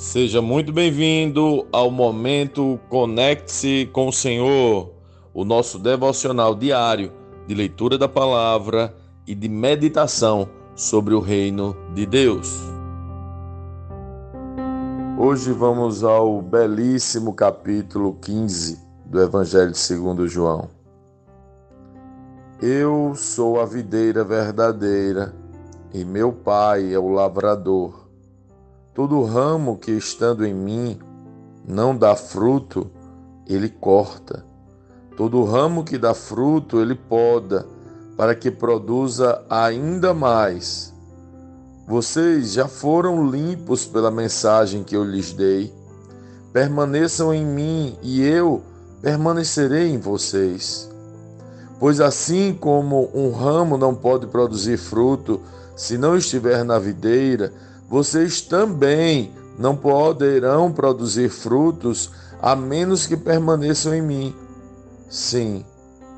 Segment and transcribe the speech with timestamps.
[0.00, 4.90] Seja muito bem-vindo ao momento Conecte-se com o Senhor,
[5.34, 7.12] o nosso devocional diário
[7.46, 8.94] de leitura da palavra
[9.26, 12.62] e de meditação sobre o reino de Deus.
[15.18, 20.70] Hoje vamos ao belíssimo capítulo 15 do Evangelho segundo João.
[22.58, 25.34] Eu sou a videira verdadeira
[25.92, 27.99] e meu pai é o lavrador.
[28.94, 30.98] Todo ramo que estando em mim
[31.66, 32.90] não dá fruto,
[33.46, 34.44] ele corta.
[35.16, 37.66] Todo ramo que dá fruto, ele poda,
[38.16, 40.92] para que produza ainda mais.
[41.86, 45.72] Vocês já foram limpos pela mensagem que eu lhes dei.
[46.52, 48.62] Permaneçam em mim e eu
[49.00, 50.90] permanecerei em vocês.
[51.78, 55.40] Pois assim como um ramo não pode produzir fruto
[55.76, 57.52] se não estiver na videira,
[57.90, 62.08] vocês também não poderão produzir frutos
[62.40, 64.36] a menos que permaneçam em mim.
[65.08, 65.64] Sim,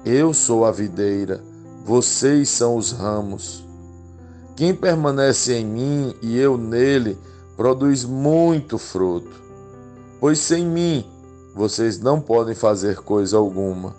[0.05, 1.43] eu sou a videira,
[1.83, 3.65] vocês são os ramos.
[4.55, 7.17] Quem permanece em mim e eu nele
[7.57, 9.33] produz muito fruto,
[10.21, 11.07] pois sem mim
[11.55, 13.97] vocês não podem fazer coisa alguma.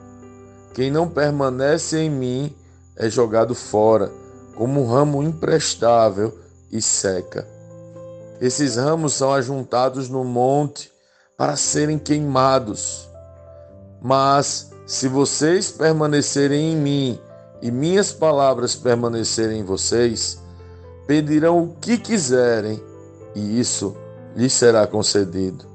[0.75, 2.55] Quem não permanece em mim
[2.95, 4.11] é jogado fora,
[4.55, 6.37] como um ramo imprestável
[6.71, 7.52] e seca.
[8.43, 10.91] Esses ramos são ajuntados no monte
[11.37, 13.07] para serem queimados.
[14.01, 17.19] Mas se vocês permanecerem em mim
[17.61, 20.43] e minhas palavras permanecerem em vocês,
[21.07, 22.83] pedirão o que quiserem
[23.33, 23.95] e isso
[24.35, 25.65] lhes será concedido.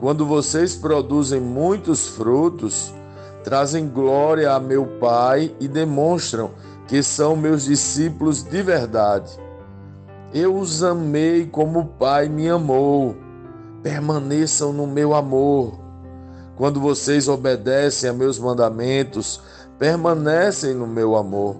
[0.00, 2.92] Quando vocês produzem muitos frutos,
[3.44, 6.50] trazem glória a meu Pai e demonstram
[6.88, 9.46] que são meus discípulos de verdade.
[10.32, 13.16] Eu os amei como o Pai me amou.
[13.82, 15.80] Permaneçam no meu amor.
[16.54, 19.40] Quando vocês obedecem a meus mandamentos,
[19.78, 21.56] permanecem no meu amor.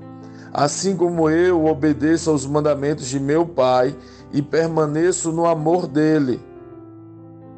[0.52, 3.96] Assim como eu obedeço aos mandamentos de meu Pai
[4.32, 6.38] e permaneço no amor dele.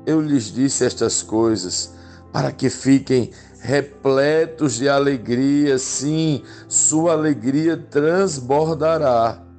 [0.07, 1.93] Eu lhes disse estas coisas
[2.33, 9.50] para que fiquem repletos de alegria, sim, sua alegria transbordará.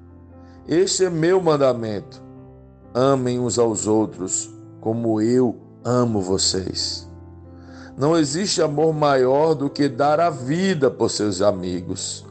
[0.71, 2.23] Este é meu mandamento:
[2.93, 4.49] amem uns aos outros
[4.79, 7.05] como eu amo vocês.
[7.97, 12.25] Não existe amor maior do que dar a vida por seus amigos.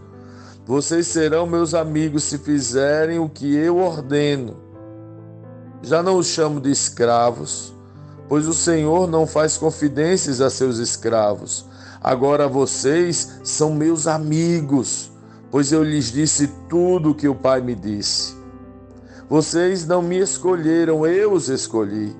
[0.65, 4.56] Vocês serão meus amigos se fizerem o que eu ordeno.
[5.83, 7.75] Já não os chamo de escravos,
[8.27, 11.67] pois o Senhor não faz confidências a seus escravos.
[12.03, 15.09] Agora vocês são meus amigos
[15.50, 18.34] pois eu lhes disse tudo o que o Pai me disse.
[19.28, 22.15] Vocês não me escolheram, eu os escolhi.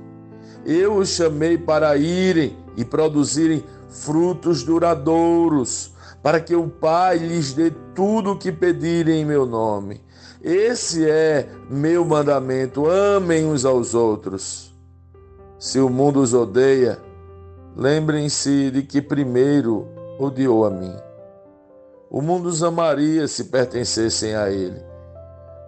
[0.65, 5.93] Eu os chamei para irem e produzirem frutos duradouros,
[6.23, 10.01] para que o Pai lhes dê tudo o que pedirem em meu nome.
[10.43, 14.75] Esse é meu mandamento: amem uns aos outros.
[15.59, 16.99] Se o mundo os odeia,
[17.77, 19.87] lembrem-se de que primeiro
[20.19, 21.10] odiou a mim.
[22.13, 24.83] O mundo os amaria se pertencessem a ele,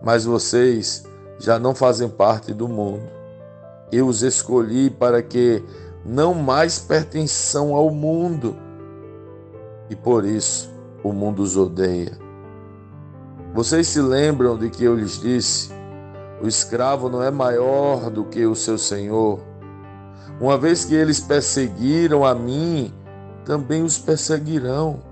[0.03, 1.05] mas vocês
[1.39, 3.09] já não fazem parte do mundo.
[3.93, 5.63] Eu os escolhi para que
[6.05, 8.57] não mais pertençam ao mundo,
[9.89, 10.69] e por isso
[11.05, 12.19] o mundo os odeia.
[13.55, 15.71] Vocês se lembram de que eu lhes disse:
[16.43, 19.39] o escravo não é maior do que o seu senhor.
[20.41, 22.93] Uma vez que eles perseguiram a mim,
[23.45, 25.12] também os perseguirão.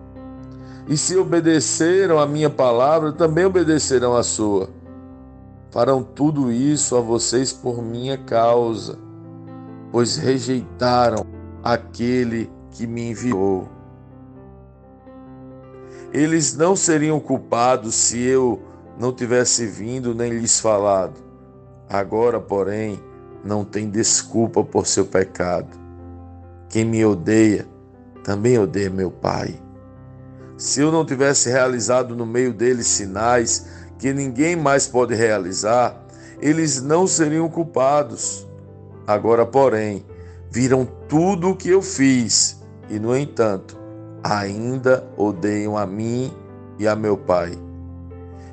[0.90, 4.68] E se obedeceram a minha palavra, também obedecerão a sua.
[5.70, 8.98] Farão tudo isso a vocês por minha causa,
[9.92, 11.24] pois rejeitaram
[11.62, 13.68] aquele que me enviou.
[16.12, 18.60] Eles não seriam culpados se eu
[18.98, 21.20] não tivesse vindo nem lhes falado.
[21.88, 23.00] Agora, porém,
[23.44, 25.68] não tem desculpa por seu pecado.
[26.68, 27.64] Quem me odeia,
[28.24, 29.69] também odeia meu Pai.
[30.60, 33.66] Se eu não tivesse realizado no meio deles sinais
[33.98, 35.98] que ninguém mais pode realizar,
[36.38, 38.46] eles não seriam culpados.
[39.06, 40.04] Agora, porém,
[40.50, 42.60] viram tudo o que eu fiz
[42.90, 43.74] e, no entanto,
[44.22, 46.30] ainda odeiam a mim
[46.78, 47.58] e a meu Pai.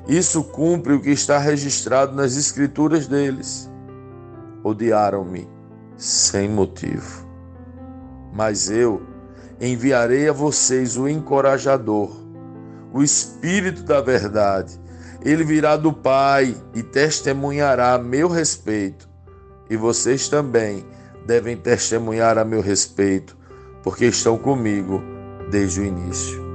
[0.08, 3.70] Isso cumpre o que está registrado nas Escrituras deles.
[4.64, 5.46] Odiaram-me
[5.98, 7.28] sem motivo.
[8.32, 9.02] Mas eu
[9.60, 12.10] enviarei a vocês o encorajador,
[12.92, 14.78] o Espírito da Verdade.
[15.24, 19.08] Ele virá do Pai e testemunhará a meu respeito.
[19.70, 20.82] e vocês também
[21.26, 23.36] devem testemunhar a meu respeito,
[23.82, 25.02] porque estão comigo
[25.50, 26.48] desde o início.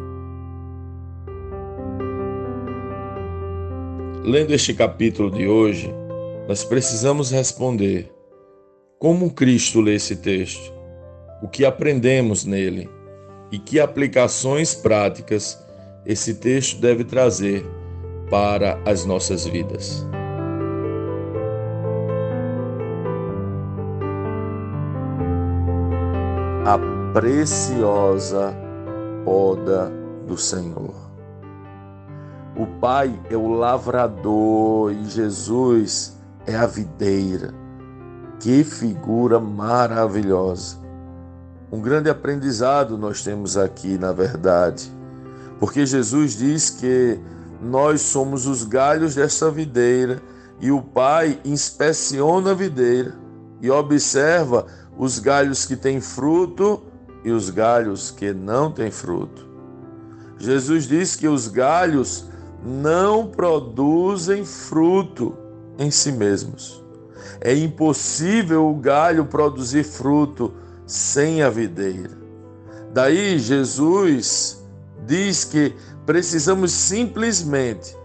[4.24, 5.94] Lendo este capítulo de hoje,
[6.48, 8.12] nós precisamos responder:
[8.98, 10.74] como Cristo lê esse texto?
[11.44, 12.90] O que aprendemos nele?
[13.52, 15.62] E que aplicações práticas
[16.06, 17.66] esse texto deve trazer
[18.30, 20.08] para as nossas vidas?
[26.66, 26.80] A
[27.12, 28.56] preciosa
[29.26, 29.92] poda
[30.26, 30.96] do Senhor.
[32.56, 36.18] O Pai é o lavrador e Jesus
[36.48, 37.54] é a videira.
[38.40, 40.83] Que figura maravilhosa!
[41.74, 44.92] Um grande aprendizado nós temos aqui, na verdade,
[45.60, 47.20] porque Jesus diz que
[47.60, 50.22] nós somos os galhos dessa videira
[50.60, 53.16] e o Pai inspeciona a videira
[53.60, 56.84] e observa os galhos que têm fruto
[57.24, 59.44] e os galhos que não têm fruto.
[60.38, 62.28] Jesus diz que os galhos
[62.64, 65.36] não produzem fruto
[65.80, 66.84] em si mesmos.
[67.42, 70.54] É impossível o galho produzir fruto
[70.86, 72.18] sem a videira.
[72.94, 74.64] Daí Jesus
[75.06, 75.76] diz que
[76.06, 77.98] precisamos simplesmente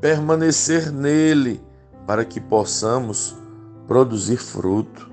[0.00, 1.62] permanecer nele
[2.06, 3.36] para que possamos
[3.86, 5.10] produzir fruto.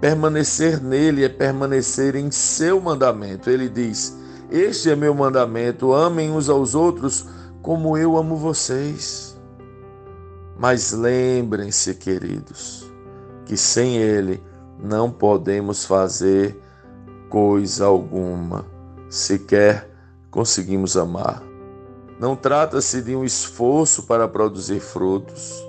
[0.00, 3.48] Permanecer nele é permanecer em seu mandamento.
[3.48, 4.18] Ele diz:
[4.50, 7.26] Este é meu mandamento, amem uns aos outros
[7.62, 9.34] como eu amo vocês.
[10.58, 12.86] Mas lembrem-se, queridos,
[13.46, 14.42] que sem Ele
[14.78, 16.58] não podemos fazer
[17.28, 18.64] coisa alguma,
[19.08, 19.90] sequer
[20.30, 21.42] conseguimos amar.
[22.18, 25.64] Não trata-se de um esforço para produzir frutos,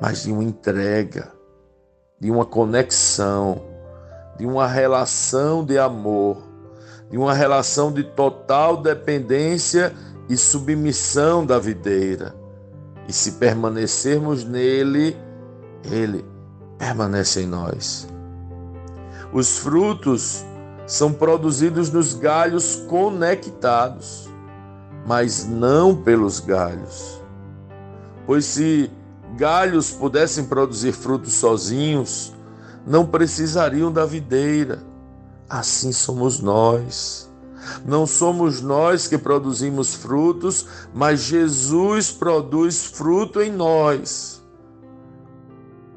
[0.00, 1.32] mas de uma entrega,
[2.20, 3.62] de uma conexão,
[4.38, 6.38] de uma relação de amor,
[7.10, 9.94] de uma relação de total dependência
[10.28, 12.34] e submissão da videira
[13.08, 15.16] e se permanecermos nele,
[15.84, 16.24] ele
[16.78, 18.08] permanece em nós.
[19.32, 20.44] Os frutos
[20.86, 24.28] são produzidos nos galhos conectados,
[25.06, 27.20] mas não pelos galhos.
[28.24, 28.90] Pois se
[29.36, 32.32] galhos pudessem produzir frutos sozinhos,
[32.86, 34.82] não precisariam da videira.
[35.48, 37.28] Assim somos nós.
[37.84, 44.35] Não somos nós que produzimos frutos, mas Jesus produz fruto em nós.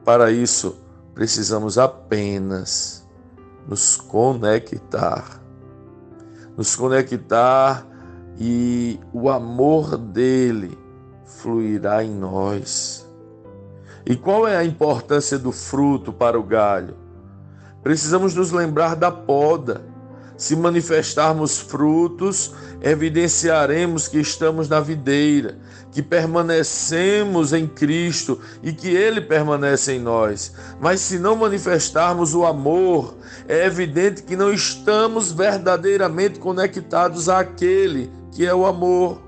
[0.10, 0.76] Para isso,
[1.14, 3.08] precisamos apenas
[3.68, 5.40] nos conectar.
[6.58, 7.86] Nos conectar
[8.36, 10.76] e o amor dele
[11.24, 13.08] fluirá em nós.
[14.04, 16.98] E qual é a importância do fruto para o galho?
[17.84, 19.84] Precisamos nos lembrar da poda
[20.36, 25.58] se manifestarmos frutos, evidenciaremos que estamos na videira,
[25.92, 30.54] que permanecemos em Cristo e que Ele permanece em nós.
[30.80, 33.16] Mas se não manifestarmos o amor,
[33.48, 39.22] é evidente que não estamos verdadeiramente conectados àquele que é o amor.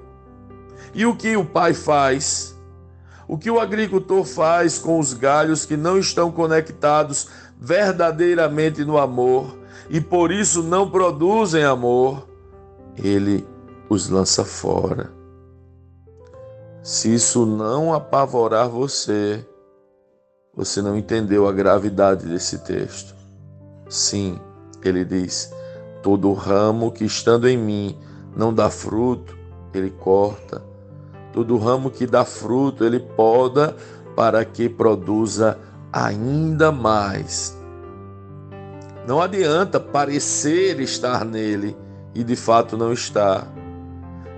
[0.94, 2.56] E o que o Pai faz?
[3.28, 7.28] O que o agricultor faz com os galhos que não estão conectados
[7.60, 9.62] verdadeiramente no amor?
[9.92, 12.26] e por isso não produzem amor,
[12.98, 13.48] ele
[13.90, 15.12] os lança fora.
[16.84, 19.46] Se isso não apavorar você,
[20.54, 23.16] você não entendeu a gravidade desse texto.
[23.90, 24.40] Sim,
[24.84, 25.54] ele diz:
[26.02, 27.98] todo ramo que estando em mim
[28.36, 29.38] não dá fruto,
[29.74, 30.62] ele corta.
[31.34, 33.76] Todo ramo que dá fruto, ele poda
[34.16, 35.58] para que produza
[35.92, 37.58] ainda mais.
[39.08, 41.76] Não adianta parecer estar nele
[42.14, 43.48] e de fato não estar.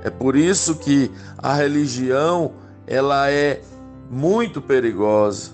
[0.03, 2.53] É por isso que a religião
[2.85, 3.61] ela é
[4.09, 5.51] muito perigosa,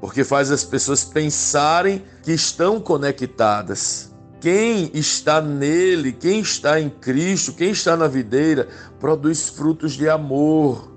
[0.00, 4.12] porque faz as pessoas pensarem que estão conectadas.
[4.40, 8.68] Quem está nele, quem está em Cristo, quem está na videira,
[9.00, 10.92] produz frutos de amor.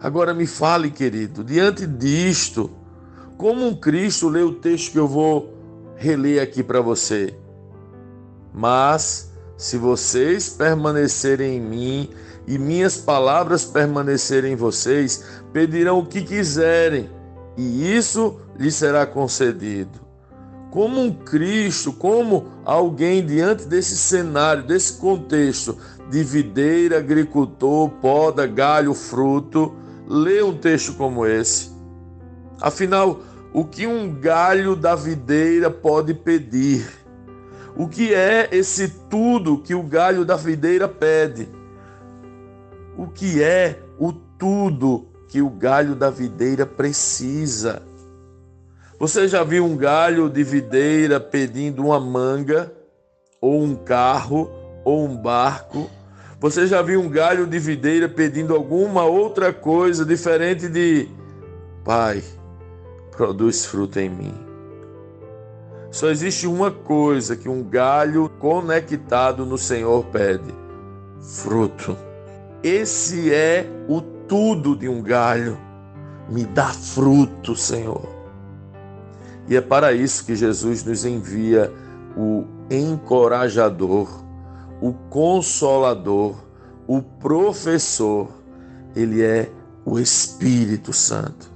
[0.00, 2.70] Agora me fale, querido, diante disto,
[3.38, 5.54] como um Cristo lê o texto que eu vou
[5.96, 7.34] reler aqui para você.
[8.52, 9.31] Mas
[9.62, 12.10] se vocês permanecerem em mim
[12.48, 17.08] e minhas palavras permanecerem em vocês, pedirão o que quiserem,
[17.56, 20.00] e isso lhes será concedido.
[20.72, 25.78] Como um Cristo, como alguém diante desse cenário, desse contexto
[26.10, 29.76] de videira, agricultor, poda, galho, fruto,
[30.08, 31.70] lê um texto como esse.
[32.60, 33.20] Afinal,
[33.54, 37.01] o que um galho da videira pode pedir.
[37.76, 41.48] O que é esse tudo que o galho da videira pede?
[42.96, 47.82] O que é o tudo que o galho da videira precisa?
[48.98, 52.72] Você já viu um galho de videira pedindo uma manga,
[53.40, 54.50] ou um carro,
[54.84, 55.90] ou um barco?
[56.38, 61.08] Você já viu um galho de videira pedindo alguma outra coisa diferente de
[61.84, 62.22] Pai,
[63.10, 64.51] produz fruto em mim?
[65.92, 70.52] Só existe uma coisa que um galho conectado no Senhor pede:
[71.20, 71.94] fruto.
[72.62, 75.58] Esse é o tudo de um galho.
[76.30, 78.08] Me dá fruto, Senhor.
[79.46, 81.70] E é para isso que Jesus nos envia
[82.16, 84.08] o encorajador,
[84.80, 86.36] o consolador,
[86.86, 88.30] o professor.
[88.96, 89.50] Ele é
[89.84, 91.52] o Espírito Santo.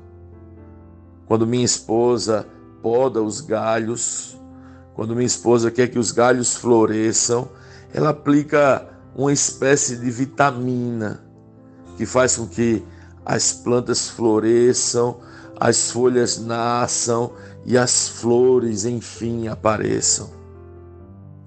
[1.26, 2.46] Quando minha esposa
[2.86, 4.40] poda os galhos,
[4.94, 7.48] quando minha esposa quer que os galhos floresçam,
[7.92, 11.20] ela aplica uma espécie de vitamina
[11.96, 12.84] que faz com que
[13.24, 15.18] as plantas floresçam,
[15.58, 17.32] as folhas nasçam
[17.64, 20.30] e as flores, enfim, apareçam.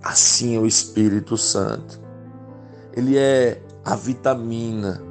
[0.03, 2.01] Assim é o Espírito Santo.
[2.91, 5.01] Ele é a vitamina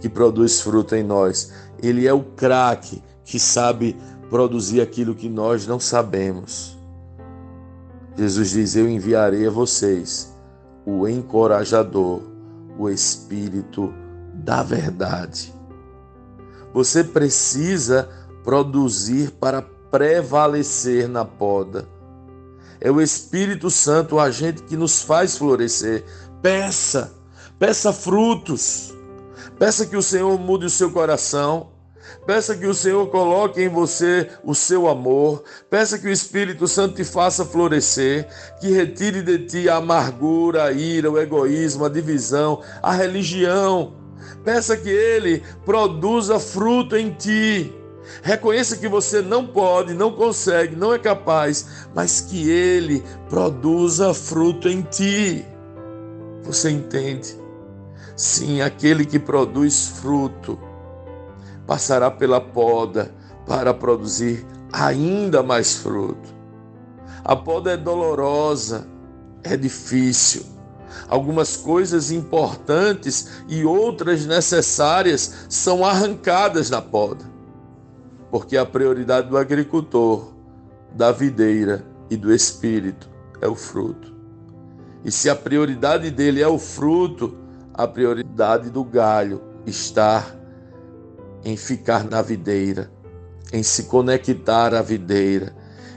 [0.00, 1.52] que produz fruto em nós.
[1.80, 3.96] Ele é o craque que sabe
[4.32, 6.74] produzir aquilo que nós não sabemos.
[8.16, 10.34] Jesus diz: Eu enviarei a vocês
[10.86, 12.22] o encorajador,
[12.78, 13.92] o Espírito
[14.32, 15.52] da verdade.
[16.72, 18.08] Você precisa
[18.42, 21.86] produzir para prevalecer na poda.
[22.80, 26.06] É o Espírito Santo, o agente que nos faz florescer.
[26.40, 27.12] Peça,
[27.58, 28.94] peça frutos.
[29.58, 31.71] Peça que o Senhor mude o seu coração.
[32.26, 35.42] Peça que o Senhor coloque em você o seu amor.
[35.68, 38.28] Peça que o Espírito Santo te faça florescer,
[38.60, 43.94] que retire de ti a amargura, a ira, o egoísmo, a divisão, a religião.
[44.44, 47.72] Peça que ele produza fruto em ti.
[48.22, 54.68] Reconheça que você não pode, não consegue, não é capaz, mas que ele produza fruto
[54.68, 55.44] em ti.
[56.42, 57.36] Você entende?
[58.16, 60.58] Sim, aquele que produz fruto
[61.66, 63.14] passará pela poda
[63.46, 66.34] para produzir ainda mais fruto.
[67.24, 68.86] A poda é dolorosa,
[69.42, 70.44] é difícil.
[71.08, 77.32] Algumas coisas importantes e outras necessárias são arrancadas na poda
[78.32, 80.32] porque a prioridade do agricultor,
[80.94, 83.06] da videira e do espírito
[83.42, 84.10] é o fruto.
[85.04, 87.36] E se a prioridade dele é o fruto,
[87.74, 90.24] a prioridade do galho está
[91.44, 92.90] em ficar na videira,
[93.52, 95.54] em se conectar à videira,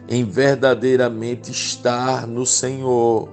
[0.07, 3.29] em verdadeiramente estar no Senhor,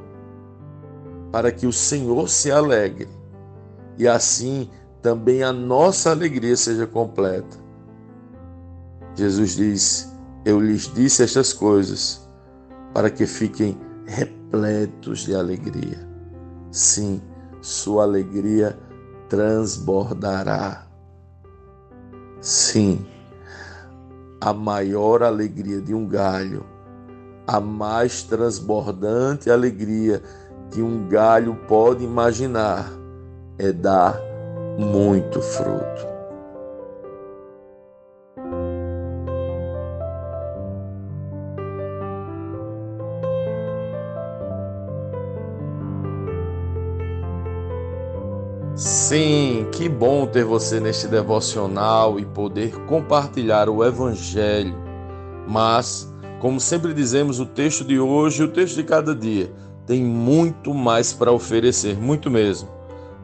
[1.31, 3.09] para que o Senhor se alegre
[3.99, 4.69] e assim
[5.00, 7.57] também a nossa alegria seja completa.
[9.14, 10.12] Jesus diz:
[10.45, 12.28] Eu lhes disse estas coisas
[12.95, 16.09] para que fiquem repletos de alegria.
[16.71, 17.21] Sim,
[17.61, 18.78] sua alegria
[19.28, 20.87] transbordará.
[22.43, 23.07] Sim,
[24.41, 26.67] a maior alegria de um galho,
[27.47, 30.21] a mais transbordante alegria
[30.73, 32.91] que um galho pode imaginar
[33.61, 34.19] é dar
[34.77, 36.13] muito fruto.
[48.75, 54.76] Sim, que bom ter você neste devocional e poder compartilhar o Evangelho.
[55.49, 59.50] Mas, como sempre dizemos, o texto de hoje e o texto de cada dia
[59.87, 62.69] tem muito mais para oferecer, muito mesmo.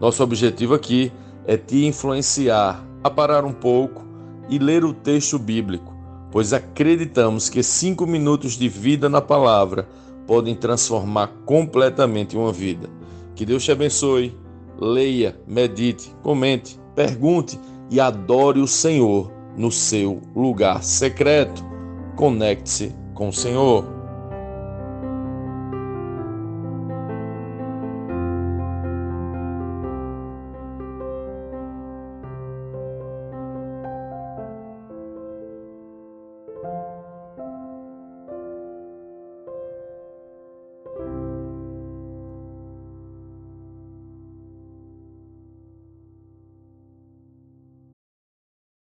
[0.00, 1.12] Nosso objetivo aqui
[1.46, 4.06] é te influenciar a parar um pouco
[4.48, 5.94] e ler o texto bíblico,
[6.32, 9.86] pois acreditamos que cinco minutos de vida na palavra
[10.26, 12.88] podem transformar completamente uma vida.
[13.34, 14.34] Que Deus te abençoe
[14.78, 17.58] leia, medite, comente, pergunte
[17.90, 21.64] e adore o Senhor no seu lugar secreto.
[22.16, 23.97] Conecte-se com o Senhor.